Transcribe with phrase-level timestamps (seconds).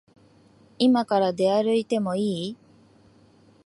[0.79, 2.57] いまから出歩いてもいい？